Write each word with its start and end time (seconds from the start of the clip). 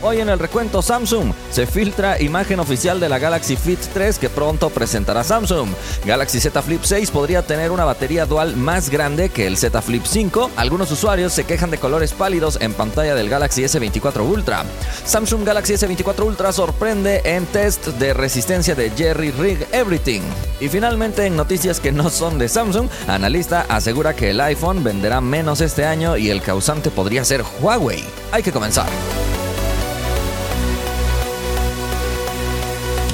Hoy 0.00 0.20
en 0.20 0.28
el 0.28 0.38
recuento 0.38 0.80
Samsung 0.80 1.32
se 1.50 1.66
filtra 1.66 2.22
imagen 2.22 2.60
oficial 2.60 3.00
de 3.00 3.08
la 3.08 3.18
Galaxy 3.18 3.56
Fit 3.56 3.80
3 3.80 4.20
que 4.20 4.30
pronto 4.30 4.70
presentará 4.70 5.24
Samsung. 5.24 5.70
Galaxy 6.04 6.38
Z 6.38 6.62
Flip 6.62 6.80
6 6.84 7.10
podría 7.10 7.42
tener 7.42 7.72
una 7.72 7.84
batería 7.84 8.24
dual 8.24 8.54
más 8.54 8.90
grande 8.90 9.28
que 9.28 9.48
el 9.48 9.56
Z 9.56 9.82
Flip 9.82 10.04
5. 10.04 10.52
Algunos 10.54 10.92
usuarios 10.92 11.32
se 11.32 11.42
quejan 11.42 11.72
de 11.72 11.78
colores 11.78 12.12
pálidos 12.12 12.58
en 12.60 12.74
pantalla 12.74 13.16
del 13.16 13.28
Galaxy 13.28 13.64
S24 13.64 14.20
Ultra. 14.20 14.64
Samsung 15.04 15.44
Galaxy 15.44 15.72
S24 15.72 16.24
Ultra 16.24 16.52
sorprende 16.52 17.20
en 17.24 17.44
test 17.46 17.88
de 17.88 18.14
resistencia 18.14 18.76
de 18.76 18.90
Jerry 18.90 19.32
Rig 19.32 19.66
Everything. 19.72 20.22
Y 20.60 20.68
finalmente 20.68 21.26
en 21.26 21.34
noticias 21.34 21.80
que 21.80 21.90
no 21.90 22.08
son 22.08 22.38
de 22.38 22.48
Samsung, 22.48 22.88
analista 23.08 23.66
asegura 23.68 24.14
que 24.14 24.30
el 24.30 24.40
iPhone 24.42 24.84
venderá 24.84 25.20
menos 25.20 25.60
este 25.60 25.84
año 25.84 26.16
y 26.16 26.30
el 26.30 26.40
causante 26.40 26.92
podría 26.92 27.24
ser 27.24 27.42
Huawei. 27.60 28.04
Hay 28.30 28.44
que 28.44 28.52
comenzar. 28.52 28.86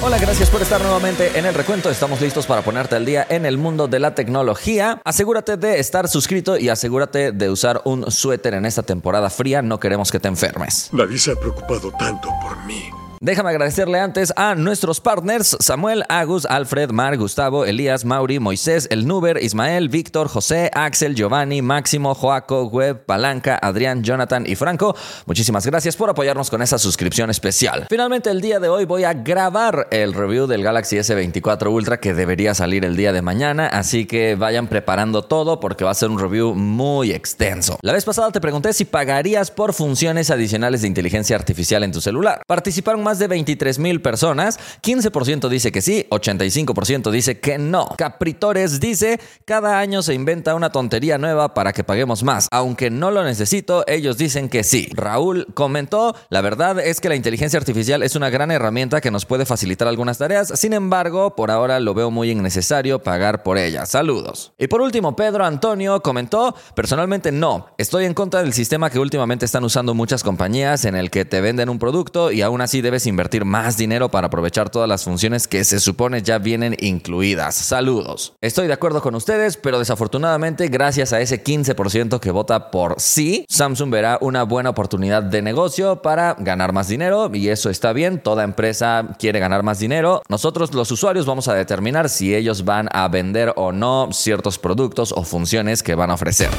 Hola, 0.07 0.19
gracias 0.19 0.51
por 0.51 0.61
estar 0.61 0.83
nuevamente 0.83 1.39
en 1.39 1.47
el 1.47 1.55
recuento. 1.55 1.89
Estamos 1.89 2.21
listos 2.21 2.45
para 2.45 2.61
ponerte 2.61 2.95
al 2.95 3.07
día 3.07 3.27
en 3.27 3.47
el 3.47 3.57
mundo 3.57 3.89
de 3.89 3.99
la 3.99 4.15
tecnología. 4.15 5.01
Asegúrate 5.03 5.57
de 5.57 5.81
estar 5.81 6.09
suscrito 6.09 6.59
y 6.59 6.69
asegúrate 6.69 7.33
de 7.33 7.49
usar 7.49 7.81
un 7.87 8.11
suéter 8.11 8.53
en 8.53 8.67
esta 8.67 8.83
temporada 8.83 9.31
fría. 9.31 9.63
No 9.63 9.81
queremos 9.81 10.13
que 10.13 10.21
te 10.21 10.29
enfermes. 10.29 10.91
Nadie 10.93 11.17
se 11.17 11.33
ha 11.33 11.37
preocupado 11.37 11.91
tanto 11.93 12.29
por 12.43 12.63
mí. 12.67 12.91
Déjame 13.25 13.49
agradecerle 13.49 14.01
antes 14.01 14.35
a 14.37 14.55
nuestros 14.55 15.01
partners 15.01 15.57
Samuel, 15.59 16.05
Agus, 16.11 16.45
Alfred, 16.45 16.91
Mar, 16.91 17.17
Gustavo, 17.17 17.65
Elías, 17.65 18.05
Mauri, 18.05 18.39
Moisés, 18.39 18.87
El 18.91 19.07
Nuber, 19.07 19.43
Ismael, 19.43 19.89
Víctor, 19.89 20.29
José, 20.29 20.71
Axel, 20.75 21.15
Giovanni, 21.15 21.63
Máximo, 21.63 22.15
Joaco, 22.15 22.67
Web, 22.67 23.07
Palanca, 23.07 23.59
Adrián, 23.63 24.03
Jonathan 24.03 24.45
y 24.47 24.57
Franco. 24.57 24.95
Muchísimas 25.25 25.65
gracias 25.65 25.97
por 25.97 26.11
apoyarnos 26.11 26.51
con 26.51 26.61
esa 26.61 26.77
suscripción 26.77 27.31
especial. 27.31 27.87
Finalmente 27.89 28.29
el 28.29 28.43
día 28.43 28.61
de 28.61 28.69
hoy 28.69 28.85
voy 28.85 29.05
a 29.05 29.15
grabar 29.15 29.89
el 29.91 30.13
review 30.13 30.47
del 30.47 30.63
Galaxy 30.63 30.99
S24 30.99 31.73
Ultra 31.73 32.01
que 32.01 32.13
debería 32.13 32.53
salir 32.53 32.85
el 32.85 32.95
día 32.95 33.15
de 33.15 33.23
mañana, 33.23 33.69
así 33.69 34.05
que 34.05 34.35
vayan 34.35 34.67
preparando 34.67 35.23
todo 35.23 35.61
porque 35.61 35.83
va 35.83 35.93
a 35.93 35.95
ser 35.95 36.11
un 36.11 36.19
review 36.19 36.55
muy 36.55 37.13
extenso. 37.13 37.79
La 37.81 37.95
vez 37.95 38.05
pasada 38.05 38.31
te 38.33 38.43
pregunté 38.43 38.75
si 38.75 38.85
pagarías 38.85 39.51
por 39.51 39.73
funciones 39.73 40.31
adicionales 40.31 40.83
de 40.83 40.89
inteligencia 40.89 41.37
artificial 41.37 41.85
en 41.85 41.93
tu 41.93 42.03
celular. 42.03 42.43
Participaron 42.47 43.03
más 43.03 43.14
de 43.19 43.29
23 43.29 43.79
mil 43.79 44.01
personas, 44.01 44.59
15% 44.83 45.49
dice 45.49 45.73
que 45.73 45.83
sí, 45.83 46.07
85% 46.11 47.11
dice 47.11 47.41
que 47.41 47.59
no. 47.59 47.89
Capritores 47.97 48.81
dice, 48.81 49.21
cada 49.45 49.79
año 49.79 50.03
se 50.03 50.15
inventa 50.15 50.55
una 50.55 50.71
tontería 50.71 51.19
nueva 51.19 51.55
para 51.55 51.73
que 51.73 51.85
paguemos 51.85 52.23
más. 52.23 52.49
Aunque 52.51 52.91
no 52.91 53.11
lo 53.11 53.25
necesito, 53.25 53.85
ellos 53.87 54.19
dicen 54.19 54.49
que 54.49 54.65
sí. 54.65 54.89
Raúl 54.93 55.47
comentó, 55.55 56.15
la 56.29 56.41
verdad 56.41 56.81
es 56.81 57.01
que 57.01 57.09
la 57.09 57.17
inteligencia 57.17 57.59
artificial 57.59 58.03
es 58.03 58.17
una 58.17 58.31
gran 58.31 58.51
herramienta 58.51 59.01
que 59.01 59.11
nos 59.11 59.27
puede 59.27 59.47
facilitar 59.47 59.89
algunas 59.89 60.19
tareas, 60.19 60.53
sin 60.55 60.73
embargo, 60.73 61.35
por 61.37 61.51
ahora 61.51 61.81
lo 61.81 61.95
veo 61.95 62.11
muy 62.11 62.31
innecesario 62.31 63.03
pagar 63.03 63.43
por 63.43 63.59
ella. 63.59 63.87
Saludos. 63.87 64.53
Y 64.59 64.67
por 64.67 64.81
último, 64.81 65.17
Pedro 65.17 65.45
Antonio 65.45 66.01
comentó, 66.01 66.55
personalmente 66.75 67.33
no, 67.33 67.69
estoy 67.79 68.05
en 68.05 68.15
contra 68.15 68.43
del 68.43 68.53
sistema 68.53 68.91
que 68.91 68.99
últimamente 68.99 69.45
están 69.45 69.65
usando 69.65 69.95
muchas 69.95 70.23
compañías 70.23 70.85
en 70.85 70.95
el 70.95 71.11
que 71.11 71.25
te 71.25 71.41
venden 71.41 71.69
un 71.69 71.79
producto 71.79 72.31
y 72.31 72.43
aún 72.43 72.61
así 72.61 72.81
debes 72.81 73.04
invertir 73.07 73.45
más 73.45 73.77
dinero 73.77 74.11
para 74.11 74.29
aprovechar 74.29 74.71
todas 74.71 74.89
las 74.89 75.05
funciones 75.05 75.47
que 75.49 75.65
se 75.65 75.81
supone 75.81 76.23
ya 76.23 76.39
vienen 76.39 76.77
incluidas. 76.81 77.55
Saludos. 77.55 78.35
Estoy 78.41 78.67
de 78.67 78.73
acuerdo 78.73 79.03
con 79.03 79.15
ustedes, 79.15 79.57
pero 79.57 79.79
desafortunadamente 79.79 80.69
gracias 80.69 81.13
a 81.13 81.21
ese 81.21 81.43
15% 81.43 82.21
que 82.21 82.31
vota 82.31 82.71
por 82.71 82.97
sí, 82.99 83.45
Samsung 83.49 83.91
verá 83.91 84.19
una 84.21 84.43
buena 84.45 84.71
oportunidad 84.71 85.23
de 85.23 85.43
negocio 85.43 86.03
para 86.03 86.35
ganar 86.39 86.73
más 86.73 86.89
dinero 86.89 87.31
y 87.33 87.49
eso 87.49 87.71
está 87.71 87.93
bien, 87.93 88.21
toda 88.21 88.45
empresa 88.45 89.17
quiere 89.19 89.39
ganar 89.39 89.63
más 89.63 89.79
dinero. 89.79 90.23
Nosotros 90.29 90.75
los 90.75 90.91
usuarios 90.91 91.27
vamos 91.27 91.49
a 91.49 91.55
determinar 91.55 92.09
si 92.09 92.35
ellos 92.35 92.65
van 92.65 92.89
a 92.93 93.09
vender 93.09 93.53
o 93.57 93.73
no 93.73 94.09
ciertos 94.13 94.59
productos 94.59 95.13
o 95.13 95.25
funciones 95.25 95.83
que 95.83 95.95
van 95.95 96.11
a 96.11 96.15
ofrecer. 96.15 96.51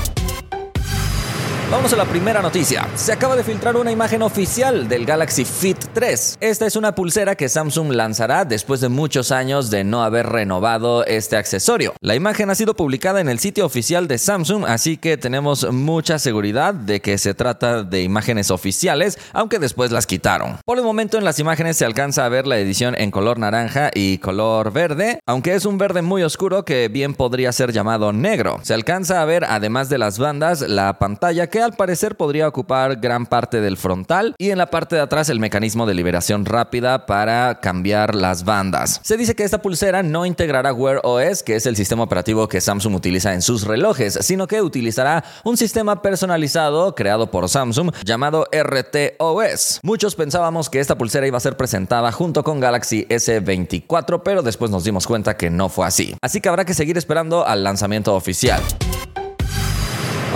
Vamos 1.75 1.91
a 1.91 1.97
la 1.97 2.05
primera 2.05 2.41
noticia. 2.41 2.87
Se 2.95 3.11
acaba 3.11 3.35
de 3.35 3.43
filtrar 3.43 3.75
una 3.75 3.91
imagen 3.91 4.21
oficial 4.21 4.87
del 4.87 5.05
Galaxy 5.05 5.43
Fit 5.43 5.77
3. 5.91 6.37
Esta 6.39 6.65
es 6.65 6.77
una 6.77 6.95
pulsera 6.95 7.35
que 7.35 7.49
Samsung 7.49 7.91
lanzará 7.91 8.45
después 8.45 8.79
de 8.79 8.87
muchos 8.87 9.33
años 9.33 9.69
de 9.69 9.83
no 9.83 10.01
haber 10.01 10.27
renovado 10.27 11.05
este 11.05 11.35
accesorio. 11.35 11.93
La 11.99 12.15
imagen 12.15 12.49
ha 12.49 12.55
sido 12.55 12.77
publicada 12.77 13.19
en 13.19 13.27
el 13.27 13.39
sitio 13.39 13.65
oficial 13.65 14.07
de 14.07 14.17
Samsung, 14.17 14.63
así 14.65 14.95
que 14.95 15.17
tenemos 15.17 15.69
mucha 15.69 16.17
seguridad 16.17 16.73
de 16.73 17.01
que 17.01 17.17
se 17.17 17.33
trata 17.33 17.83
de 17.83 18.03
imágenes 18.03 18.51
oficiales, 18.51 19.19
aunque 19.33 19.59
después 19.59 19.91
las 19.91 20.07
quitaron. 20.07 20.59
Por 20.63 20.77
el 20.77 20.85
momento 20.85 21.17
en 21.17 21.25
las 21.25 21.39
imágenes 21.39 21.75
se 21.75 21.83
alcanza 21.83 22.25
a 22.25 22.29
ver 22.29 22.47
la 22.47 22.57
edición 22.57 22.95
en 22.97 23.11
color 23.11 23.37
naranja 23.37 23.91
y 23.93 24.19
color 24.19 24.71
verde, 24.71 25.19
aunque 25.25 25.55
es 25.55 25.65
un 25.65 25.77
verde 25.77 26.01
muy 26.01 26.23
oscuro 26.23 26.63
que 26.63 26.87
bien 26.87 27.15
podría 27.15 27.51
ser 27.51 27.73
llamado 27.73 28.13
negro. 28.13 28.61
Se 28.63 28.73
alcanza 28.73 29.21
a 29.21 29.25
ver, 29.25 29.43
además 29.43 29.89
de 29.89 29.97
las 29.97 30.19
bandas, 30.19 30.61
la 30.61 30.99
pantalla 30.99 31.47
que 31.47 31.64
al 31.65 31.73
parecer 31.73 32.15
podría 32.15 32.47
ocupar 32.47 32.97
gran 32.97 33.25
parte 33.25 33.59
del 33.59 33.75
frontal 33.77 34.35
y 34.37 34.51
en 34.51 34.57
la 34.57 34.69
parte 34.69 34.95
de 34.95 35.01
atrás 35.01 35.29
el 35.29 35.39
mecanismo 35.39 35.85
de 35.85 35.95
liberación 35.95 36.45
rápida 36.45 37.05
para 37.05 37.59
cambiar 37.59 38.15
las 38.15 38.45
bandas. 38.45 39.01
Se 39.03 39.17
dice 39.17 39.35
que 39.35 39.43
esta 39.43 39.61
pulsera 39.61 40.03
no 40.03 40.25
integrará 40.25 40.71
Wear 40.73 41.01
OS, 41.03 41.43
que 41.43 41.55
es 41.55 41.65
el 41.65 41.75
sistema 41.75 42.03
operativo 42.03 42.47
que 42.47 42.61
Samsung 42.61 42.95
utiliza 42.95 43.33
en 43.33 43.41
sus 43.41 43.63
relojes, 43.63 44.19
sino 44.21 44.47
que 44.47 44.61
utilizará 44.61 45.23
un 45.43 45.57
sistema 45.57 46.01
personalizado 46.01 46.95
creado 46.95 47.31
por 47.31 47.49
Samsung 47.49 47.91
llamado 48.05 48.47
RTOS. 48.51 49.79
Muchos 49.83 50.15
pensábamos 50.15 50.69
que 50.69 50.79
esta 50.79 50.97
pulsera 50.97 51.27
iba 51.27 51.37
a 51.37 51.41
ser 51.41 51.57
presentada 51.57 52.11
junto 52.11 52.43
con 52.43 52.59
Galaxy 52.59 53.05
S24, 53.09 54.21
pero 54.23 54.43
después 54.43 54.69
nos 54.69 54.83
dimos 54.83 55.07
cuenta 55.07 55.35
que 55.35 55.49
no 55.49 55.69
fue 55.69 55.87
así. 55.87 56.15
Así 56.21 56.41
que 56.41 56.49
habrá 56.49 56.63
que 56.63 56.73
seguir 56.73 56.97
esperando 56.97 57.45
al 57.45 57.63
lanzamiento 57.63 58.15
oficial. 58.15 58.61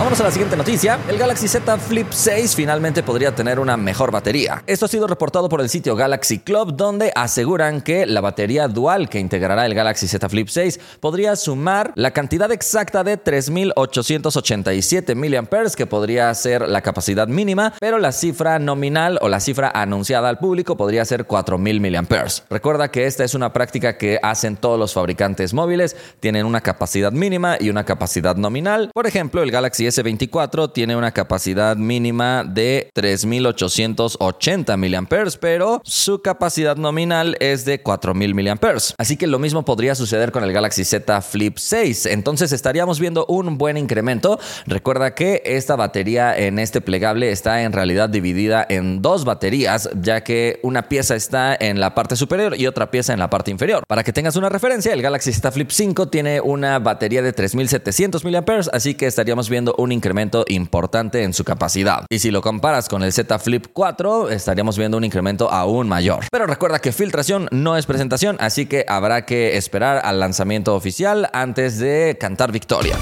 Vámonos 0.00 0.18
a 0.22 0.24
la 0.24 0.30
siguiente 0.30 0.56
noticia. 0.56 0.98
El 1.10 1.18
Galaxy 1.18 1.46
Z 1.46 1.76
Flip 1.76 2.06
6 2.10 2.56
finalmente 2.56 3.02
podría 3.02 3.34
tener 3.34 3.60
una 3.60 3.76
mejor 3.76 4.10
batería. 4.10 4.62
Esto 4.66 4.86
ha 4.86 4.88
sido 4.88 5.06
reportado 5.06 5.50
por 5.50 5.60
el 5.60 5.68
sitio 5.68 5.94
Galaxy 5.94 6.38
Club, 6.38 6.74
donde 6.74 7.12
aseguran 7.14 7.82
que 7.82 8.06
la 8.06 8.22
batería 8.22 8.66
dual 8.66 9.10
que 9.10 9.18
integrará 9.18 9.66
el 9.66 9.74
Galaxy 9.74 10.08
Z 10.08 10.26
Flip 10.30 10.48
6 10.48 10.80
podría 11.00 11.36
sumar 11.36 11.92
la 11.96 12.12
cantidad 12.12 12.50
exacta 12.50 13.04
de 13.04 13.22
3.887 13.22 15.14
mAh, 15.14 15.70
que 15.76 15.86
podría 15.86 16.32
ser 16.32 16.66
la 16.66 16.80
capacidad 16.80 17.28
mínima, 17.28 17.74
pero 17.78 17.98
la 17.98 18.12
cifra 18.12 18.58
nominal 18.58 19.18
o 19.20 19.28
la 19.28 19.38
cifra 19.38 19.70
anunciada 19.74 20.30
al 20.30 20.38
público 20.38 20.78
podría 20.78 21.04
ser 21.04 21.26
4.000 21.26 22.08
mAh. 22.08 22.26
Recuerda 22.48 22.90
que 22.90 23.04
esta 23.04 23.24
es 23.24 23.34
una 23.34 23.52
práctica 23.52 23.98
que 23.98 24.18
hacen 24.22 24.56
todos 24.56 24.78
los 24.78 24.94
fabricantes 24.94 25.52
móviles, 25.52 25.94
tienen 26.20 26.46
una 26.46 26.62
capacidad 26.62 27.12
mínima 27.12 27.58
y 27.60 27.68
una 27.68 27.84
capacidad 27.84 28.36
nominal. 28.36 28.90
Por 28.94 29.06
ejemplo, 29.06 29.42
el 29.42 29.50
Galaxy 29.50 29.89
S24 29.90 30.72
tiene 30.72 30.96
una 30.96 31.12
capacidad 31.12 31.76
mínima 31.76 32.44
de 32.44 32.90
3880 32.94 34.76
mAh, 34.76 35.36
pero 35.40 35.80
su 35.84 36.22
capacidad 36.22 36.76
nominal 36.76 37.36
es 37.40 37.64
de 37.64 37.82
4000 37.82 38.34
mAh. 38.34 38.58
Así 38.98 39.16
que 39.16 39.26
lo 39.26 39.38
mismo 39.38 39.64
podría 39.64 39.94
suceder 39.94 40.32
con 40.32 40.44
el 40.44 40.52
Galaxy 40.52 40.84
Z 40.84 41.20
Flip 41.22 41.56
6. 41.58 42.06
Entonces 42.06 42.52
estaríamos 42.52 43.00
viendo 43.00 43.26
un 43.26 43.58
buen 43.58 43.76
incremento. 43.76 44.38
Recuerda 44.66 45.14
que 45.14 45.42
esta 45.44 45.76
batería 45.76 46.36
en 46.36 46.58
este 46.58 46.80
plegable 46.80 47.30
está 47.30 47.62
en 47.62 47.72
realidad 47.72 48.08
dividida 48.08 48.66
en 48.68 49.02
dos 49.02 49.24
baterías, 49.24 49.90
ya 50.00 50.22
que 50.22 50.60
una 50.62 50.88
pieza 50.88 51.14
está 51.14 51.56
en 51.58 51.80
la 51.80 51.94
parte 51.94 52.16
superior 52.16 52.58
y 52.58 52.66
otra 52.66 52.90
pieza 52.90 53.12
en 53.12 53.18
la 53.18 53.30
parte 53.30 53.50
inferior. 53.50 53.82
Para 53.86 54.04
que 54.04 54.12
tengas 54.12 54.36
una 54.36 54.48
referencia, 54.48 54.92
el 54.92 55.02
Galaxy 55.02 55.32
Z 55.32 55.50
Flip 55.52 55.70
5 55.70 56.08
tiene 56.08 56.40
una 56.40 56.78
batería 56.78 57.22
de 57.22 57.32
3700 57.32 58.24
mAh, 58.24 58.42
así 58.72 58.94
que 58.94 59.06
estaríamos 59.06 59.48
viendo 59.48 59.74
un 59.80 59.92
incremento 59.92 60.44
importante 60.48 61.22
en 61.22 61.34
su 61.34 61.44
capacidad. 61.44 62.04
Y 62.08 62.20
si 62.20 62.30
lo 62.30 62.42
comparas 62.42 62.88
con 62.88 63.02
el 63.02 63.12
Z 63.12 63.38
Flip 63.38 63.66
4, 63.72 64.30
estaríamos 64.30 64.78
viendo 64.78 64.96
un 64.96 65.04
incremento 65.04 65.50
aún 65.50 65.88
mayor. 65.88 66.24
Pero 66.30 66.46
recuerda 66.46 66.78
que 66.78 66.92
filtración 66.92 67.48
no 67.50 67.76
es 67.76 67.86
presentación, 67.86 68.36
así 68.40 68.66
que 68.66 68.84
habrá 68.88 69.26
que 69.26 69.56
esperar 69.56 70.00
al 70.04 70.20
lanzamiento 70.20 70.74
oficial 70.74 71.28
antes 71.32 71.78
de 71.78 72.16
cantar 72.20 72.52
victoria. 72.52 72.96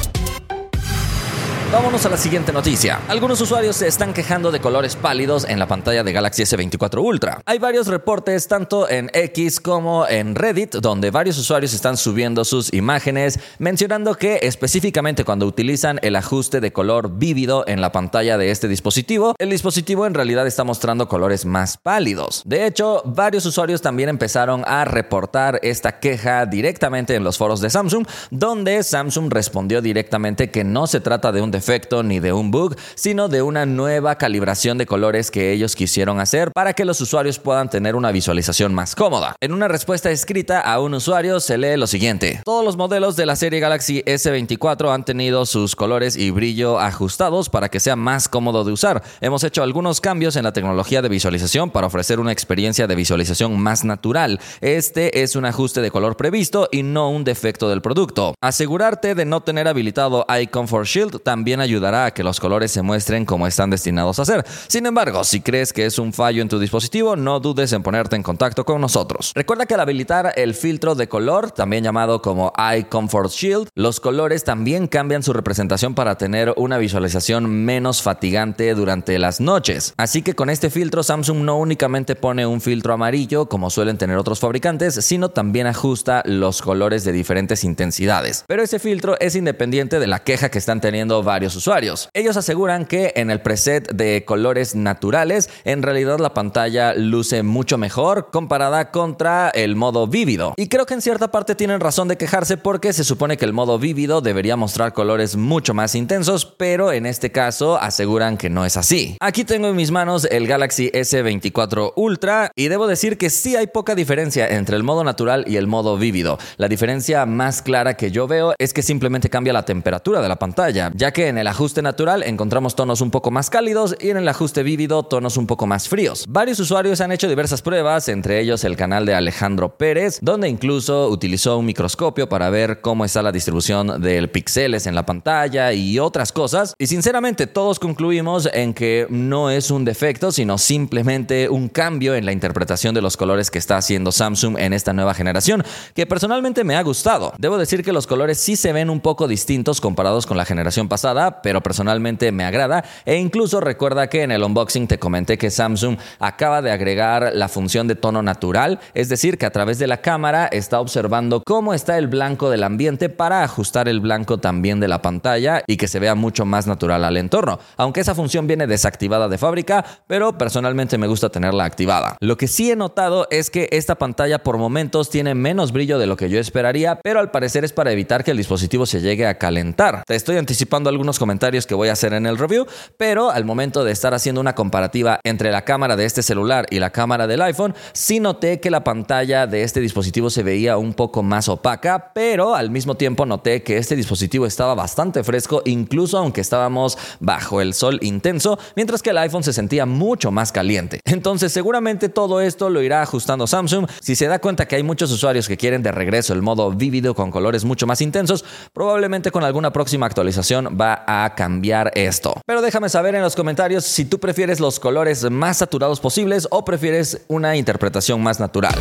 Vámonos 1.71 2.07
a 2.07 2.09
la 2.09 2.17
siguiente 2.17 2.51
noticia. 2.51 2.99
Algunos 3.09 3.39
usuarios 3.43 3.77
se 3.77 3.89
están 3.89 4.15
quejando 4.15 4.51
de 4.51 4.59
colores 4.59 4.97
pálidos 4.97 5.45
en 5.47 5.59
la 5.59 5.69
pantalla 5.69 6.03
de 6.03 6.13
Galaxy 6.15 6.45
S24 6.45 6.99
Ultra. 6.99 7.43
Hay 7.45 7.59
varios 7.59 7.89
reportes 7.89 8.49
tanto 8.49 8.89
en 8.89 9.11
X 9.13 9.61
como 9.61 10.09
en 10.09 10.35
Reddit 10.35 10.77
donde 10.77 11.11
varios 11.11 11.37
usuarios 11.37 11.75
están 11.75 11.99
subiendo 11.99 12.47
sus 12.47 12.73
imágenes 12.73 13.39
mencionando 13.59 14.15
que 14.15 14.39
específicamente 14.41 15.27
cuando 15.27 15.45
utilizan 15.45 15.99
el 16.01 16.17
ajuste 16.17 16.63
de 16.63 16.73
color 16.73 17.19
vívido 17.19 17.65
en 17.69 17.83
la 17.83 17.93
pantalla 17.93 18.39
de 18.39 18.51
este 18.51 18.67
dispositivo, 18.67 19.35
el 19.39 19.51
dispositivo 19.51 20.07
en 20.07 20.15
realidad 20.15 20.47
está 20.47 20.65
mostrando 20.65 21.07
colores 21.07 21.45
más 21.45 21.77
pálidos. 21.77 22.45
De 22.47 22.65
hecho, 22.65 23.03
varios 23.05 23.45
usuarios 23.45 23.83
también 23.83 24.09
empezaron 24.09 24.65
a 24.67 24.87
reportar 24.87 25.61
esta 25.63 26.01
queja 26.01 26.47
directamente 26.47 27.15
en 27.15 27.25
los 27.25 27.37
foros 27.37 27.61
de 27.61 27.69
Samsung, 27.69 28.07
donde 28.31 28.83
Samsung 28.83 29.31
respondió 29.31 29.83
directamente 29.83 30.51
que 30.51 30.65
no 30.65 30.87
se 30.87 31.01
trata 31.01 31.31
de 31.31 31.43
un 31.43 31.58
defecto 31.59 32.05
ni 32.05 32.21
de 32.21 32.33
un 32.33 32.53
bug, 32.53 32.77
sino 32.95 33.29
de 33.29 33.43
una 33.43 33.67
nueva 33.67 34.17
calibración 34.17 34.79
de 34.79 34.87
colores 34.87 35.33
que 35.33 35.53
ellos 35.53 35.75
quisieron 35.75 36.21
hacer 36.21 36.53
para 36.53 36.73
que 36.73 36.85
los 36.85 37.01
usuarios 37.01 37.41
puedan 37.41 37.69
tener 37.69 37.97
una 37.97 38.13
visualización 38.13 38.73
más 38.75 38.95
cómoda. 38.95 39.35
En 39.41 39.53
una 39.53 39.67
respuesta 39.67 40.13
escrita 40.13 40.61
a 40.61 40.79
un 40.81 40.95
usuario 40.95 41.41
se 41.41 41.59
lee 41.59 41.77
lo 41.77 41.89
siguiente. 41.89 42.41
Todos 42.45 42.65
los 42.65 42.77
modelos 42.77 43.17
de 43.17 43.27
la 43.27 43.35
serie 43.35 43.59
Galaxy 43.59 44.03
S24 44.05 44.95
han 44.95 45.05
tenido 45.05 45.47
sus 45.47 45.75
colores 45.75 46.17
y 46.17 46.31
brillo 46.31 46.79
ajustados 46.79 47.49
para 47.49 47.69
que 47.69 47.81
sea 47.81 47.97
más 47.97 48.29
cómodo 48.29 48.63
de 48.63 48.71
usar. 48.71 49.03
Hemos 49.21 49.43
hecho 49.43 49.65
algunos 49.65 50.01
cambios 50.01 50.37
en 50.37 50.45
la 50.45 50.53
tecnología 50.53 51.03
de 51.03 51.09
visualización 51.09 51.71
para 51.71 51.89
ofrecer 51.89 52.21
una 52.21 52.31
experiencia 52.31 52.87
de 52.87 52.95
visualización 52.95 53.59
más 53.59 53.83
natural. 53.83 54.39
Este 54.61 55.25
es 55.25 55.35
un 55.35 55.45
ajuste 55.45 55.81
de 55.81 55.91
color 55.91 56.17
previsto 56.17 56.69
y 56.71 56.85
no 56.85 57.11
un 57.11 57.25
defecto 57.25 57.69
del 57.69 57.83
producto. 57.83 58.35
Asegurarte 58.41 59.17
de 59.17 59.25
no 59.25 59.41
tener 59.41 59.67
habilitado 59.67 60.25
Icon 60.41 60.69
for 60.69 60.87
Shield 60.87 61.21
también 61.23 61.48
ayudará 61.55 62.07
a 62.07 62.11
que 62.13 62.23
los 62.23 62.41
colores 62.41 62.71
se 62.71 62.83
muestren 62.83 63.25
como 63.25 63.47
están 63.47 63.71
destinados 63.71 64.19
a 64.19 64.25
ser. 64.25 64.45
Sin 64.69 64.87
embargo, 64.87 65.25
si 65.25 65.41
crees 65.41 65.73
que 65.73 65.87
es 65.87 65.99
un 65.99 66.13
fallo 66.13 66.43
en 66.43 66.49
tu 66.49 66.59
dispositivo, 66.59 67.17
no 67.17 67.41
dudes 67.41 67.73
en 67.73 67.83
ponerte 67.83 68.17
en 68.17 68.23
contacto 68.23 68.65
con 68.65 68.81
nosotros. 68.81 69.33
Recuerda 69.35 69.67
que 69.67 69.75
al 69.75 69.81
habilitar 69.81 70.33
el 70.37 70.55
filtro 70.55 70.95
de 70.95 71.09
color, 71.09 71.51
también 71.51 71.85
llamado 71.85 72.23
como 72.23 72.53
Eye 72.59 72.89
Comfort 72.89 73.31
Shield, 73.31 73.69
los 73.75 74.01
colores 74.01 74.45
también 74.45 74.87
cambian 74.87 75.23
su 75.23 75.33
representación 75.33 75.95
para 75.95 76.19
tener 76.19 76.53
una 76.57 76.79
visualización 76.79 77.49
menos 77.49 78.03
fatigante 78.03 78.75
durante 78.75 79.19
las 79.19 79.41
noches. 79.41 79.95
Así 79.97 80.23
que 80.23 80.35
con 80.35 80.51
este 80.51 80.71
filtro 80.71 81.03
Samsung 81.03 81.39
no 81.39 81.59
únicamente 81.59 82.17
pone 82.17 82.47
un 82.47 82.61
filtro 82.61 82.93
amarillo 82.93 83.49
como 83.49 83.71
suelen 83.71 83.99
tener 83.99 84.17
otros 84.17 84.41
fabricantes, 84.41 84.95
sino 85.05 85.29
también 85.29 85.67
ajusta 85.67 86.23
los 86.25 86.63
colores 86.63 87.05
de 87.05 87.13
diferentes 87.13 87.65
intensidades. 87.65 88.45
Pero 88.47 88.63
ese 88.63 88.79
filtro 88.79 89.19
es 89.21 89.37
independiente 89.37 89.99
de 89.99 90.07
la 90.07 90.23
queja 90.25 90.51
que 90.51 90.59
están 90.59 90.81
teniendo 90.81 91.23
varios 91.23 91.38
usuarios. 91.47 92.09
Ellos 92.15 92.37
aseguran 92.37 92.87
que 92.87 93.13
en 93.17 93.31
el 93.31 93.41
preset 93.41 93.93
de 93.93 94.25
colores 94.25 94.75
naturales, 94.75 95.51
en 95.65 95.83
realidad 95.83 96.19
la 96.19 96.35
pantalla 96.35 96.95
luce 96.95 97.43
mucho 97.43 97.79
mejor 97.79 98.31
comparada 98.31 98.91
contra 98.91 99.51
el 99.51 99.77
modo 99.77 100.07
vívido. 100.07 100.55
Y 100.57 100.69
creo 100.69 100.87
que 100.87 100.95
en 100.95 101.03
cierta 101.03 101.31
parte 101.31 101.55
tienen 101.55 101.81
razón 101.81 102.09
de 102.09 102.17
quejarse 102.17 102.57
porque 102.57 102.93
se 102.93 103.05
supone 103.05 103.37
que 103.37 103.45
el 103.45 103.53
modo 103.53 103.79
vívido 103.79 104.21
debería 104.21 104.57
mostrar 104.57 104.93
colores 104.93 105.37
mucho 105.37 105.75
más 105.75 105.95
intensos, 105.95 106.45
pero 106.45 106.93
en 106.93 107.07
este 107.07 107.31
caso 107.31 107.79
aseguran 107.79 108.37
que 108.37 108.51
no 108.51 108.65
es 108.65 108.77
así. 108.77 109.17
Aquí 109.21 109.45
tengo 109.45 109.69
en 109.69 109.77
mis 109.77 109.91
manos 109.91 110.27
el 110.31 110.47
Galaxy 110.47 110.91
S24 110.91 111.93
Ultra 111.97 112.51
y 112.55 112.69
debo 112.69 112.87
decir 112.87 113.19
que 113.19 113.31
sí 113.31 113.57
hay 113.57 113.67
poca 113.67 113.95
diferencia 113.95 114.49
entre 114.49 114.77
el 114.77 114.83
modo 114.83 115.05
natural 115.05 115.45
y 115.47 115.57
el 115.57 115.67
modo 115.67 115.97
vívido. 115.97 116.39
La 116.57 116.69
diferencia 116.69 117.27
más 117.27 117.63
clara 117.63 117.95
que 117.95 118.11
yo 118.11 118.27
veo 118.27 118.55
es 118.59 118.73
que 118.73 118.83
simplemente 118.83 119.31
cambia 119.31 119.53
la 119.53 119.65
temperatura 119.65 120.21
de 120.21 120.29
la 120.29 120.37
pantalla, 120.37 120.91
ya 120.95 121.13
que 121.13 121.28
en 121.29 121.39
el 121.39 121.47
ajuste 121.47 121.83
natural 121.83 122.23
encontramos 122.23 122.75
tonos 122.75 123.01
un 123.01 123.11
poco 123.11 123.31
más 123.31 123.51
cálidos 123.51 123.95
y 124.01 124.11
en 124.11 124.17
el 124.17 124.29
ajuste 124.29 124.63
vívido 124.63 125.03
tonos 125.03 125.37
un 125.37 125.47
poco 125.47 125.67
más 125.67 125.89
fríos. 125.89 126.25
Varios 126.29 126.59
usuarios 126.59 127.01
han 127.01 127.13
hecho 127.13 127.29
diversas 127.29 127.63
pruebas, 127.63 128.09
entre 128.09 128.41
ellos 128.41 128.65
el 128.65 128.77
canal 128.77 129.07
de 129.07 129.15
Alejandro 129.15 129.77
Pérez, 129.77 130.19
donde 130.23 130.49
incluso 130.49 131.09
utilizó 131.09 131.59
un 131.59 131.67
microscopio 131.67 132.29
para 132.29 132.51
ver 132.51 132.81
cómo 132.81 133.05
está 133.05 133.23
la 133.23 133.33
distribución 133.33 134.01
del 134.01 134.31
píxeles 134.31 134.87
en 134.87 134.95
la 134.95 135.05
pantalla 135.07 135.73
y 135.73 135.99
otras 135.99 136.33
cosas. 136.33 136.75
Y 136.79 136.87
sinceramente 136.87 137.47
todos 137.47 137.79
concluimos 137.79 138.49
en 138.53 138.75
que 138.75 139.07
no 139.11 139.51
es 139.51 139.71
un 139.71 139.85
defecto, 139.85 140.33
sino 140.33 140.59
simplemente 140.59 141.49
un 141.49 141.69
cambio 141.69 142.15
en 142.15 142.25
la 142.25 142.33
interpretación 142.33 142.95
de 142.95 143.03
los 143.03 143.17
colores 143.17 143.51
que 143.51 143.59
está 143.59 143.77
haciendo 143.77 144.13
Samsung 144.13 144.59
en 144.59 144.73
esta 144.73 144.93
nueva 144.93 145.15
generación, 145.15 145.63
que 145.95 146.07
personalmente 146.07 146.65
me 146.65 146.77
ha 146.77 146.83
gustado. 146.83 147.33
Debo 147.39 147.59
decir 147.59 147.85
que 147.85 147.93
los 147.93 148.07
colores 148.07 148.39
sí 148.39 148.57
se 148.57 148.73
ven 148.73 148.91
un 148.91 149.01
poco 149.01 149.29
distintos 149.29 149.81
comparados 149.81 150.27
con 150.27 150.37
la 150.37 150.45
generación 150.45 150.89
pasada, 150.89 151.18
pero 151.43 151.61
personalmente 151.61 152.33
me 152.33 152.45
agrada 152.45 152.85
e 153.05 153.17
incluso 153.17 153.61
recuerda 153.61 154.09
que 154.09 154.23
en 154.23 154.31
el 154.31 154.43
unboxing 154.43 154.87
te 154.87 154.99
comenté 154.99 155.37
que 155.39 155.51
Samsung 155.51 155.99
acaba 156.19 156.63
de 156.63 156.71
agregar 156.71 157.33
la 157.35 157.49
función 157.49 157.89
de 157.89 157.95
tono 157.95 158.23
natural, 158.23 158.79
es 158.95 159.09
decir, 159.09 159.39
que 159.39 159.47
a 159.47 159.51
través 159.51 159.79
de 159.79 159.87
la 159.87 159.99
cámara 159.99 160.47
está 160.47 160.81
observando 160.81 161.43
cómo 161.45 161.75
está 161.75 161.99
el 161.99 162.07
blanco 162.07 162.51
del 162.51 162.63
ambiente 162.63 163.09
para 163.09 163.43
ajustar 163.43 163.89
el 163.89 164.01
blanco 164.01 164.39
también 164.39 164.81
de 164.81 164.89
la 164.89 165.03
pantalla 165.03 165.63
y 165.67 165.77
que 165.77 165.89
se 165.89 165.99
vea 165.99 166.15
mucho 166.15 166.45
más 166.45 166.67
natural 166.67 167.05
al 167.05 167.17
entorno, 167.17 167.59
aunque 167.77 168.01
esa 168.01 168.15
función 168.15 168.47
viene 168.47 168.67
desactivada 168.67 169.29
de 169.29 169.39
fábrica, 169.39 169.85
pero 170.07 170.39
personalmente 170.39 170.99
me 170.99 171.07
gusta 171.07 171.31
tenerla 171.31 171.65
activada. 171.65 172.17
Lo 172.21 172.37
que 172.37 172.49
sí 172.49 172.71
he 172.71 172.77
notado 172.77 173.27
es 173.31 173.51
que 173.51 173.69
esta 173.73 173.97
pantalla 173.97 174.43
por 174.43 174.59
momentos 174.59 175.11
tiene 175.11 175.35
menos 175.35 175.73
brillo 175.73 175.99
de 175.99 176.07
lo 176.07 176.17
que 176.17 176.31
yo 176.31 176.39
esperaría, 176.39 177.01
pero 177.03 177.21
al 177.21 177.31
parecer 177.31 177.65
es 177.65 177.73
para 177.73 177.93
evitar 177.93 178.25
que 178.25 178.31
el 178.31 178.37
dispositivo 178.37 178.87
se 178.87 179.01
llegue 179.01 179.27
a 179.27 179.39
calentar. 179.39 180.03
Te 180.07 180.15
estoy 180.15 180.37
anticipando 180.37 180.91
algunos 180.91 181.08
comentarios 181.17 181.65
que 181.65 181.77
voy 181.77 181.91
a 181.91 181.93
hacer 181.93 182.13
en 182.13 182.27
el 182.27 182.37
review, 182.37 182.67
pero 182.97 183.31
al 183.31 183.45
momento 183.45 183.85
de 183.85 183.93
estar 183.93 184.15
haciendo 184.15 184.41
una 184.41 184.57
comparativa 184.57 185.21
entre 185.23 185.53
la 185.53 185.65
cámara 185.65 185.95
de 185.95 186.07
este 186.07 186.25
celular 186.25 186.67
y 186.71 186.81
la 186.81 186.91
cámara 186.91 187.29
del 187.29 187.43
iPhone, 187.43 187.77
sí 187.93 188.19
noté 188.19 188.59
que 188.59 188.73
la 188.73 188.83
pantalla 188.83 189.47
de 189.47 189.63
este 189.63 189.79
dispositivo 189.79 190.31
se 190.31 190.43
veía 190.43 190.77
un 190.77 190.95
poco 190.95 191.23
más 191.23 191.49
opaca, 191.49 192.11
pero 192.13 192.57
al 192.57 192.71
mismo 192.71 192.97
tiempo 192.97 193.27
noté 193.27 193.63
que 193.63 193.77
este 193.77 193.95
dispositivo 193.95 194.47
estaba 194.47 194.75
bastante 194.75 195.23
fresco, 195.23 195.63
incluso 195.65 196.19
aunque 196.19 196.41
estábamos 196.41 196.99
bajo 197.21 197.61
el 197.61 197.75
sol 197.75 197.99
intenso, 198.03 198.59
mientras 198.75 199.03
que 199.03 199.11
el 199.11 199.19
iPhone 199.19 199.45
se 199.45 199.53
sentía 199.53 199.87
mucho 199.87 200.33
más 200.33 200.51
caliente. 200.51 201.01
Entonces 201.05 201.53
seguramente 201.53 202.09
todo 202.09 202.41
esto 202.41 202.71
lo 202.71 202.83
irá 202.83 203.03
ajustando 203.03 203.47
Samsung. 203.47 203.87
Si 204.01 204.17
se 204.17 204.27
da 204.27 204.39
cuenta 204.39 204.67
que 204.67 204.77
hay 204.77 204.83
muchos 204.83 205.13
usuarios 205.13 205.47
que 205.47 205.57
quieren 205.57 205.83
de 205.83 205.93
regreso 205.93 206.33
el 206.33 206.43
modo 206.43 206.71
vívido 206.73 207.15
con 207.15 207.31
colores 207.31 207.65
mucho 207.65 207.87
más 207.87 208.01
intensos, 208.01 208.45
probablemente 208.73 209.31
con 209.31 209.45
alguna 209.45 209.73
próxima 209.73 210.07
actualización 210.07 210.77
va 210.81 210.98
a 211.07 211.35
cambiar 211.35 211.93
esto. 211.95 212.41
Pero 212.47 212.63
déjame 212.63 212.89
saber 212.89 213.15
en 213.15 213.23
los 213.23 213.37
comentarios 213.37 213.85
si 213.85 214.05
tú 214.05 214.19
prefieres 214.19 214.61
los 214.61 214.81
colores 214.81 215.31
más 215.31 215.59
saturados 215.59 216.01
posibles 216.01 216.49
o 216.51 216.65
prefieres 216.65 217.23
una 217.29 217.57
interpretación 217.57 218.23
más 218.23 218.41
natural. 218.41 218.75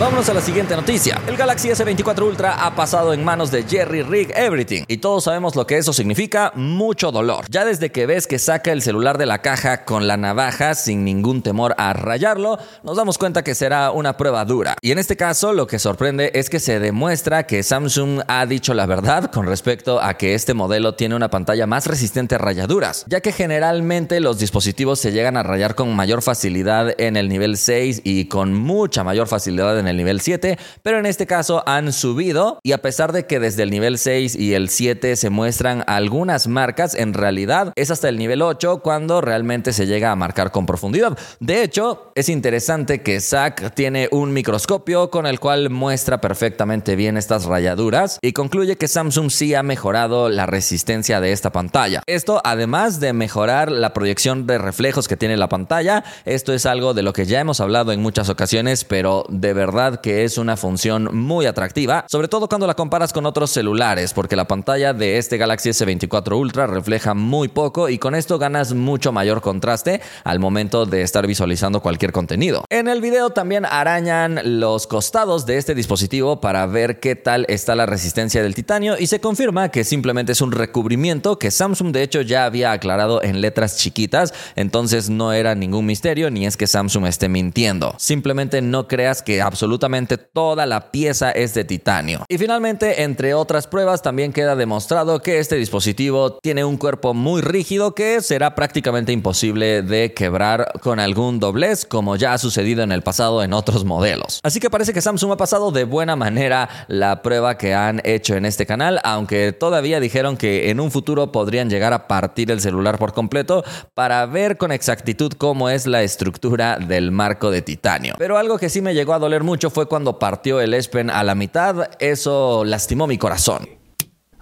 Vámonos 0.00 0.30
a 0.30 0.32
la 0.32 0.40
siguiente 0.40 0.74
noticia. 0.74 1.20
El 1.26 1.36
Galaxy 1.36 1.68
S24 1.68 2.22
Ultra 2.22 2.64
ha 2.64 2.74
pasado 2.74 3.12
en 3.12 3.22
manos 3.22 3.50
de 3.50 3.64
Jerry 3.64 4.00
Rig 4.00 4.32
Everything 4.34 4.84
y 4.88 4.96
todos 4.96 5.24
sabemos 5.24 5.54
lo 5.56 5.66
que 5.66 5.76
eso 5.76 5.92
significa, 5.92 6.52
mucho 6.54 7.12
dolor. 7.12 7.44
Ya 7.50 7.66
desde 7.66 7.92
que 7.92 8.06
ves 8.06 8.26
que 8.26 8.38
saca 8.38 8.72
el 8.72 8.80
celular 8.80 9.18
de 9.18 9.26
la 9.26 9.42
caja 9.42 9.84
con 9.84 10.08
la 10.08 10.16
navaja 10.16 10.74
sin 10.74 11.04
ningún 11.04 11.42
temor 11.42 11.74
a 11.76 11.92
rayarlo, 11.92 12.58
nos 12.82 12.96
damos 12.96 13.18
cuenta 13.18 13.44
que 13.44 13.54
será 13.54 13.90
una 13.90 14.16
prueba 14.16 14.42
dura. 14.46 14.78
Y 14.80 14.90
en 14.90 14.98
este 14.98 15.18
caso 15.18 15.52
lo 15.52 15.66
que 15.66 15.78
sorprende 15.78 16.30
es 16.32 16.48
que 16.48 16.60
se 16.60 16.80
demuestra 16.80 17.46
que 17.46 17.62
Samsung 17.62 18.22
ha 18.26 18.46
dicho 18.46 18.72
la 18.72 18.86
verdad 18.86 19.30
con 19.30 19.44
respecto 19.44 20.00
a 20.00 20.14
que 20.14 20.34
este 20.34 20.54
modelo 20.54 20.94
tiene 20.94 21.14
una 21.14 21.28
pantalla 21.28 21.66
más 21.66 21.86
resistente 21.86 22.36
a 22.36 22.38
rayaduras, 22.38 23.04
ya 23.06 23.20
que 23.20 23.32
generalmente 23.32 24.20
los 24.20 24.38
dispositivos 24.38 24.98
se 24.98 25.12
llegan 25.12 25.36
a 25.36 25.42
rayar 25.42 25.74
con 25.74 25.94
mayor 25.94 26.22
facilidad 26.22 26.98
en 26.98 27.18
el 27.18 27.28
nivel 27.28 27.58
6 27.58 28.00
y 28.02 28.28
con 28.28 28.54
mucha 28.54 29.04
mayor 29.04 29.28
facilidad 29.28 29.78
en 29.78 29.89
el 29.89 29.89
nivel 29.96 30.20
7, 30.20 30.58
pero 30.82 30.98
en 30.98 31.06
este 31.06 31.26
caso 31.26 31.62
han 31.66 31.92
subido 31.92 32.58
y 32.62 32.72
a 32.72 32.82
pesar 32.82 33.12
de 33.12 33.26
que 33.26 33.40
desde 33.40 33.62
el 33.62 33.70
nivel 33.70 33.98
6 33.98 34.36
y 34.36 34.54
el 34.54 34.68
7 34.68 35.16
se 35.16 35.30
muestran 35.30 35.84
algunas 35.86 36.46
marcas, 36.46 36.94
en 36.94 37.14
realidad 37.14 37.72
es 37.76 37.90
hasta 37.90 38.08
el 38.08 38.18
nivel 38.18 38.42
8 38.42 38.80
cuando 38.82 39.20
realmente 39.20 39.72
se 39.72 39.86
llega 39.86 40.10
a 40.10 40.16
marcar 40.16 40.50
con 40.50 40.66
profundidad. 40.66 41.18
De 41.40 41.62
hecho, 41.62 42.12
es 42.14 42.28
interesante 42.28 43.02
que 43.02 43.20
Zack 43.20 43.74
tiene 43.74 44.08
un 44.10 44.32
microscopio 44.32 45.10
con 45.10 45.26
el 45.26 45.40
cual 45.40 45.70
muestra 45.70 46.20
perfectamente 46.20 46.96
bien 46.96 47.16
estas 47.16 47.44
rayaduras 47.44 48.18
y 48.22 48.32
concluye 48.32 48.76
que 48.76 48.88
Samsung 48.88 49.30
sí 49.30 49.54
ha 49.54 49.62
mejorado 49.62 50.28
la 50.28 50.46
resistencia 50.46 51.20
de 51.20 51.32
esta 51.32 51.50
pantalla. 51.50 52.02
Esto 52.06 52.40
además 52.44 53.00
de 53.00 53.12
mejorar 53.12 53.70
la 53.70 53.92
proyección 53.92 54.46
de 54.46 54.58
reflejos 54.58 55.08
que 55.08 55.16
tiene 55.16 55.36
la 55.36 55.48
pantalla, 55.48 56.04
esto 56.24 56.52
es 56.52 56.66
algo 56.66 56.94
de 56.94 57.02
lo 57.02 57.12
que 57.12 57.26
ya 57.26 57.40
hemos 57.40 57.60
hablado 57.60 57.92
en 57.92 58.02
muchas 58.02 58.28
ocasiones, 58.28 58.84
pero 58.84 59.24
de 59.28 59.52
verdad 59.52 59.79
que 60.02 60.24
es 60.24 60.36
una 60.36 60.56
función 60.56 61.08
muy 61.16 61.46
atractiva, 61.46 62.04
sobre 62.08 62.28
todo 62.28 62.48
cuando 62.48 62.66
la 62.66 62.74
comparas 62.74 63.12
con 63.12 63.24
otros 63.24 63.50
celulares, 63.50 64.12
porque 64.12 64.36
la 64.36 64.46
pantalla 64.46 64.92
de 64.92 65.16
este 65.16 65.38
Galaxy 65.38 65.70
S24 65.70 66.36
Ultra 66.36 66.66
refleja 66.66 67.14
muy 67.14 67.48
poco 67.48 67.88
y 67.88 67.98
con 67.98 68.14
esto 68.14 68.38
ganas 68.38 68.74
mucho 68.74 69.10
mayor 69.10 69.40
contraste 69.40 70.02
al 70.22 70.38
momento 70.38 70.84
de 70.84 71.00
estar 71.00 71.26
visualizando 71.26 71.80
cualquier 71.80 72.12
contenido. 72.12 72.64
En 72.68 72.88
el 72.88 73.00
video 73.00 73.30
también 73.30 73.64
arañan 73.64 74.60
los 74.60 74.86
costados 74.86 75.46
de 75.46 75.56
este 75.56 75.74
dispositivo 75.74 76.40
para 76.40 76.66
ver 76.66 77.00
qué 77.00 77.16
tal 77.16 77.46
está 77.48 77.74
la 77.74 77.86
resistencia 77.86 78.42
del 78.42 78.54
titanio 78.54 78.98
y 78.98 79.06
se 79.06 79.20
confirma 79.20 79.70
que 79.70 79.84
simplemente 79.84 80.32
es 80.32 80.42
un 80.42 80.52
recubrimiento 80.52 81.38
que 81.38 81.50
Samsung 81.50 81.92
de 81.92 82.02
hecho 82.02 82.20
ya 82.20 82.44
había 82.44 82.72
aclarado 82.72 83.22
en 83.22 83.40
letras 83.40 83.78
chiquitas, 83.78 84.34
entonces 84.56 85.08
no 85.08 85.32
era 85.32 85.54
ningún 85.54 85.86
misterio 85.86 86.30
ni 86.30 86.44
es 86.44 86.58
que 86.58 86.66
Samsung 86.66 87.06
esté 87.06 87.30
mintiendo. 87.30 87.94
Simplemente 87.98 88.60
no 88.60 88.86
creas 88.86 89.22
que 89.22 89.40
absolutamente 89.40 89.69
absolutamente 89.70 90.18
toda 90.18 90.66
la 90.66 90.90
pieza 90.90 91.30
es 91.30 91.54
de 91.54 91.62
titanio. 91.62 92.24
Y 92.28 92.38
finalmente, 92.38 93.04
entre 93.04 93.34
otras 93.34 93.68
pruebas, 93.68 94.02
también 94.02 94.32
queda 94.32 94.56
demostrado 94.56 95.22
que 95.22 95.38
este 95.38 95.54
dispositivo 95.54 96.38
tiene 96.42 96.64
un 96.64 96.76
cuerpo 96.76 97.14
muy 97.14 97.40
rígido 97.40 97.94
que 97.94 98.20
será 98.20 98.56
prácticamente 98.56 99.12
imposible 99.12 99.82
de 99.82 100.12
quebrar 100.12 100.72
con 100.82 100.98
algún 100.98 101.38
doblez, 101.38 101.84
como 101.84 102.16
ya 102.16 102.32
ha 102.32 102.38
sucedido 102.38 102.82
en 102.82 102.90
el 102.90 103.02
pasado 103.02 103.44
en 103.44 103.52
otros 103.52 103.84
modelos. 103.84 104.40
Así 104.42 104.58
que 104.58 104.70
parece 104.70 104.92
que 104.92 105.00
Samsung 105.00 105.30
ha 105.30 105.36
pasado 105.36 105.70
de 105.70 105.84
buena 105.84 106.16
manera 106.16 106.68
la 106.88 107.22
prueba 107.22 107.56
que 107.56 107.72
han 107.72 108.00
hecho 108.02 108.34
en 108.34 108.46
este 108.46 108.66
canal, 108.66 109.00
aunque 109.04 109.52
todavía 109.52 110.00
dijeron 110.00 110.36
que 110.36 110.70
en 110.70 110.80
un 110.80 110.90
futuro 110.90 111.30
podrían 111.30 111.70
llegar 111.70 111.92
a 111.92 112.08
partir 112.08 112.50
el 112.50 112.60
celular 112.60 112.98
por 112.98 113.12
completo 113.12 113.62
para 113.94 114.26
ver 114.26 114.56
con 114.56 114.72
exactitud 114.72 115.32
cómo 115.34 115.70
es 115.70 115.86
la 115.86 116.02
estructura 116.02 116.76
del 116.76 117.12
marco 117.12 117.52
de 117.52 117.62
titanio. 117.62 118.16
Pero 118.18 118.36
algo 118.36 118.58
que 118.58 118.68
sí 118.68 118.80
me 118.82 118.94
llegó 118.94 119.14
a 119.14 119.20
doler 119.20 119.44
mucho 119.44 119.49
fue 119.70 119.86
cuando 119.86 120.18
partió 120.18 120.60
el 120.60 120.74
S 120.74 120.88
Pen 120.88 121.10
a 121.10 121.24
la 121.24 121.34
mitad, 121.34 121.90
eso 121.98 122.64
lastimó 122.64 123.06
mi 123.06 123.18
corazón. 123.18 123.68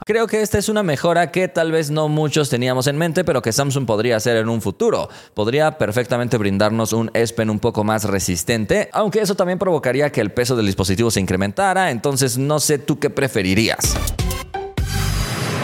Creo 0.06 0.26
que 0.26 0.42
esta 0.42 0.58
es 0.58 0.68
una 0.68 0.82
mejora 0.82 1.30
que 1.32 1.48
tal 1.48 1.72
vez 1.72 1.90
no 1.90 2.08
muchos 2.08 2.48
teníamos 2.48 2.86
en 2.86 2.96
mente, 2.96 3.24
pero 3.24 3.42
que 3.42 3.52
Samsung 3.52 3.84
podría 3.84 4.16
hacer 4.16 4.36
en 4.36 4.48
un 4.48 4.62
futuro. 4.62 5.08
Podría 5.34 5.76
perfectamente 5.76 6.38
brindarnos 6.38 6.92
un 6.92 7.10
S 7.14 7.34
Pen 7.34 7.50
un 7.50 7.58
poco 7.58 7.84
más 7.84 8.04
resistente, 8.04 8.88
aunque 8.92 9.20
eso 9.20 9.34
también 9.34 9.58
provocaría 9.58 10.10
que 10.10 10.20
el 10.20 10.32
peso 10.32 10.56
del 10.56 10.66
dispositivo 10.66 11.10
se 11.10 11.20
incrementara, 11.20 11.90
entonces 11.90 12.38
no 12.38 12.60
sé 12.60 12.78
tú 12.78 12.98
qué 12.98 13.10
preferirías. 13.10 13.96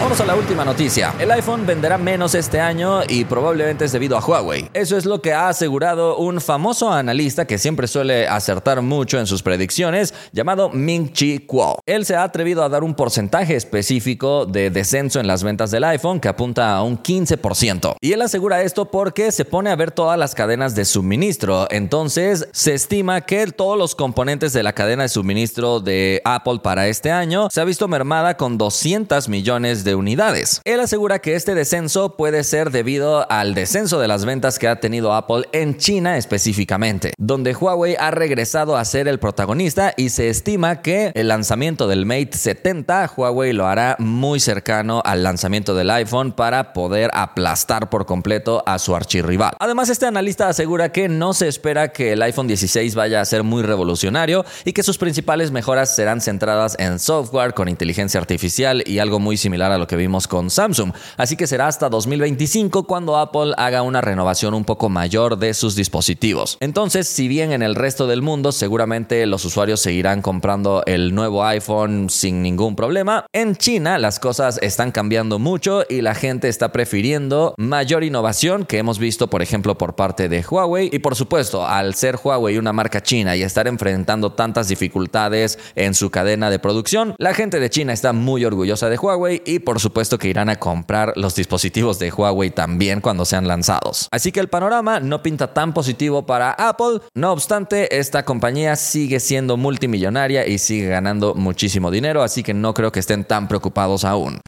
Vamos 0.00 0.20
a 0.20 0.26
la 0.26 0.34
última 0.34 0.64
noticia. 0.64 1.14
El 1.18 1.30
iPhone 1.30 1.64
venderá 1.64 1.96
menos 1.96 2.34
este 2.34 2.60
año 2.60 3.02
y 3.08 3.24
probablemente 3.24 3.84
es 3.84 3.92
debido 3.92 4.16
a 4.16 4.20
Huawei. 4.20 4.68
Eso 4.74 4.96
es 4.96 5.06
lo 5.06 5.22
que 5.22 5.32
ha 5.32 5.48
asegurado 5.48 6.16
un 6.18 6.40
famoso 6.40 6.92
analista 6.92 7.46
que 7.46 7.58
siempre 7.58 7.86
suele 7.86 8.26
acertar 8.26 8.82
mucho 8.82 9.18
en 9.18 9.26
sus 9.26 9.42
predicciones, 9.42 10.12
llamado 10.32 10.68
Ming 10.68 11.12
Chi 11.12 11.38
Kuo. 11.38 11.78
Él 11.86 12.04
se 12.04 12.16
ha 12.16 12.24
atrevido 12.24 12.64
a 12.64 12.68
dar 12.68 12.82
un 12.82 12.94
porcentaje 12.94 13.54
específico 13.54 14.46
de 14.46 14.70
descenso 14.70 15.20
en 15.20 15.26
las 15.26 15.44
ventas 15.44 15.70
del 15.70 15.84
iPhone 15.84 16.20
que 16.20 16.28
apunta 16.28 16.74
a 16.74 16.82
un 16.82 17.00
15%. 17.00 17.94
Y 18.00 18.12
él 18.12 18.22
asegura 18.22 18.62
esto 18.62 18.90
porque 18.90 19.32
se 19.32 19.44
pone 19.44 19.70
a 19.70 19.76
ver 19.76 19.92
todas 19.92 20.18
las 20.18 20.34
cadenas 20.34 20.74
de 20.74 20.84
suministro. 20.84 21.68
Entonces, 21.70 22.48
se 22.52 22.74
estima 22.74 23.20
que 23.20 23.46
todos 23.46 23.78
los 23.78 23.94
componentes 23.94 24.52
de 24.52 24.62
la 24.62 24.72
cadena 24.72 25.04
de 25.04 25.08
suministro 25.08 25.80
de 25.80 26.20
Apple 26.24 26.60
para 26.62 26.88
este 26.88 27.12
año 27.12 27.48
se 27.50 27.60
ha 27.60 27.64
visto 27.64 27.88
mermada 27.88 28.36
con 28.36 28.58
200 28.58 29.28
millones 29.28 29.83
de 29.84 29.94
unidades. 29.94 30.60
Él 30.64 30.80
asegura 30.80 31.20
que 31.20 31.34
este 31.34 31.54
descenso 31.54 32.16
puede 32.16 32.42
ser 32.44 32.70
debido 32.70 33.30
al 33.30 33.54
descenso 33.54 34.00
de 34.00 34.08
las 34.08 34.24
ventas 34.24 34.58
que 34.58 34.68
ha 34.68 34.80
tenido 34.80 35.14
Apple 35.14 35.48
en 35.52 35.76
China 35.76 36.16
específicamente, 36.16 37.12
donde 37.18 37.54
Huawei 37.54 37.96
ha 37.98 38.10
regresado 38.10 38.76
a 38.76 38.84
ser 38.84 39.08
el 39.08 39.18
protagonista 39.18 39.94
y 39.96 40.08
se 40.08 40.28
estima 40.28 40.82
que 40.82 41.12
el 41.14 41.28
lanzamiento 41.28 41.86
del 41.86 42.06
Mate 42.06 42.30
70 42.32 43.12
Huawei 43.16 43.52
lo 43.52 43.66
hará 43.66 43.96
muy 43.98 44.40
cercano 44.40 45.02
al 45.04 45.22
lanzamiento 45.22 45.74
del 45.74 45.90
iPhone 45.90 46.32
para 46.32 46.72
poder 46.72 47.10
aplastar 47.14 47.90
por 47.90 48.06
completo 48.06 48.62
a 48.66 48.78
su 48.78 48.94
archirrival. 48.94 49.54
Además, 49.58 49.88
este 49.88 50.06
analista 50.06 50.48
asegura 50.48 50.92
que 50.92 51.08
no 51.08 51.34
se 51.34 51.48
espera 51.48 51.88
que 51.88 52.12
el 52.12 52.22
iPhone 52.22 52.46
16 52.46 52.94
vaya 52.94 53.20
a 53.20 53.24
ser 53.24 53.42
muy 53.42 53.62
revolucionario 53.62 54.44
y 54.64 54.72
que 54.72 54.82
sus 54.82 54.98
principales 54.98 55.50
mejoras 55.50 55.94
serán 55.94 56.20
centradas 56.20 56.76
en 56.78 56.98
software 56.98 57.54
con 57.54 57.68
inteligencia 57.68 58.20
artificial 58.20 58.82
y 58.86 58.98
algo 58.98 59.18
muy 59.18 59.36
similar 59.36 59.72
a 59.74 59.78
lo 59.78 59.86
que 59.86 59.96
vimos 59.96 60.28
con 60.28 60.50
Samsung. 60.50 60.92
Así 61.16 61.36
que 61.36 61.46
será 61.46 61.66
hasta 61.66 61.88
2025 61.88 62.84
cuando 62.84 63.16
Apple 63.16 63.52
haga 63.56 63.82
una 63.82 64.00
renovación 64.00 64.54
un 64.54 64.64
poco 64.64 64.88
mayor 64.88 65.38
de 65.38 65.54
sus 65.54 65.74
dispositivos. 65.74 66.56
Entonces, 66.60 67.08
si 67.08 67.28
bien 67.28 67.52
en 67.52 67.62
el 67.62 67.74
resto 67.74 68.06
del 68.06 68.22
mundo 68.22 68.52
seguramente 68.52 69.26
los 69.26 69.44
usuarios 69.44 69.80
seguirán 69.80 70.22
comprando 70.22 70.82
el 70.86 71.14
nuevo 71.14 71.44
iPhone 71.44 72.08
sin 72.10 72.42
ningún 72.42 72.76
problema, 72.76 73.26
en 73.32 73.56
China 73.56 73.98
las 73.98 74.18
cosas 74.18 74.58
están 74.62 74.92
cambiando 74.92 75.38
mucho 75.38 75.84
y 75.88 76.00
la 76.00 76.14
gente 76.14 76.48
está 76.48 76.72
prefiriendo 76.72 77.54
mayor 77.58 78.04
innovación 78.04 78.64
que 78.64 78.78
hemos 78.78 78.98
visto, 78.98 79.28
por 79.28 79.42
ejemplo, 79.42 79.76
por 79.76 79.94
parte 79.94 80.28
de 80.28 80.44
Huawei. 80.48 80.90
Y 80.92 80.98
por 81.00 81.16
supuesto, 81.16 81.66
al 81.66 81.94
ser 81.94 82.18
Huawei 82.22 82.58
una 82.58 82.72
marca 82.72 83.02
china 83.02 83.36
y 83.36 83.42
estar 83.42 83.66
enfrentando 83.66 84.32
tantas 84.32 84.68
dificultades 84.68 85.58
en 85.74 85.94
su 85.94 86.10
cadena 86.10 86.50
de 86.50 86.58
producción, 86.58 87.14
la 87.18 87.34
gente 87.34 87.60
de 87.60 87.70
China 87.70 87.92
está 87.92 88.12
muy 88.12 88.44
orgullosa 88.44 88.88
de 88.88 88.96
Huawei 88.96 89.42
y 89.44 89.60
por 89.64 89.80
supuesto 89.80 90.18
que 90.18 90.28
irán 90.28 90.48
a 90.48 90.56
comprar 90.56 91.12
los 91.16 91.34
dispositivos 91.34 91.98
de 91.98 92.10
Huawei 92.10 92.50
también 92.50 93.00
cuando 93.00 93.24
sean 93.24 93.48
lanzados. 93.48 94.08
Así 94.10 94.32
que 94.32 94.40
el 94.40 94.48
panorama 94.48 95.00
no 95.00 95.22
pinta 95.22 95.52
tan 95.52 95.74
positivo 95.74 96.26
para 96.26 96.52
Apple, 96.52 97.00
no 97.14 97.32
obstante, 97.32 97.98
esta 97.98 98.24
compañía 98.24 98.76
sigue 98.76 99.20
siendo 99.20 99.56
multimillonaria 99.56 100.46
y 100.46 100.58
sigue 100.58 100.88
ganando 100.88 101.34
muchísimo 101.34 101.90
dinero, 101.90 102.22
así 102.22 102.42
que 102.42 102.54
no 102.54 102.74
creo 102.74 102.92
que 102.92 103.00
estén 103.00 103.24
tan 103.24 103.48
preocupados 103.48 104.04
aún. 104.04 104.40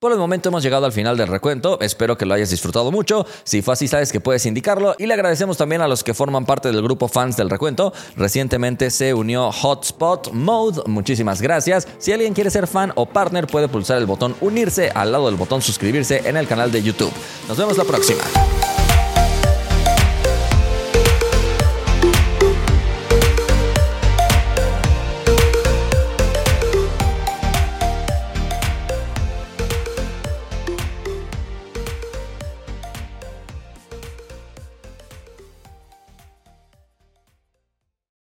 Por 0.00 0.12
el 0.12 0.18
momento 0.18 0.48
hemos 0.48 0.62
llegado 0.62 0.86
al 0.86 0.92
final 0.92 1.16
del 1.16 1.26
recuento, 1.26 1.80
espero 1.80 2.16
que 2.16 2.24
lo 2.24 2.32
hayas 2.32 2.50
disfrutado 2.50 2.92
mucho, 2.92 3.26
si 3.42 3.62
fue 3.62 3.74
así 3.74 3.88
sabes 3.88 4.12
que 4.12 4.20
puedes 4.20 4.46
indicarlo. 4.46 4.94
Y 4.96 5.06
le 5.06 5.14
agradecemos 5.14 5.56
también 5.56 5.82
a 5.82 5.88
los 5.88 6.04
que 6.04 6.14
forman 6.14 6.46
parte 6.46 6.70
del 6.70 6.80
grupo 6.82 7.08
fans 7.08 7.36
del 7.36 7.50
recuento, 7.50 7.92
recientemente 8.14 8.92
se 8.92 9.12
unió 9.12 9.50
Hotspot 9.50 10.30
Mode, 10.32 10.82
muchísimas 10.86 11.42
gracias, 11.42 11.88
si 11.98 12.12
alguien 12.12 12.32
quiere 12.32 12.50
ser 12.50 12.68
fan 12.68 12.92
o 12.94 13.06
partner 13.06 13.48
puede 13.48 13.66
pulsar 13.66 13.98
el 13.98 14.06
botón 14.06 14.36
unirse. 14.40 14.88
Al 14.94 15.10
lado 15.10 15.26
del 15.26 15.34
botón 15.34 15.62
suscribirse 15.62 16.22
en 16.28 16.36
el 16.36 16.46
canal 16.46 16.70
de 16.70 16.80
YouTube. 16.80 17.12
Nos 17.48 17.56
vemos 17.56 17.76
la 17.76 17.82
próxima. 17.82 18.22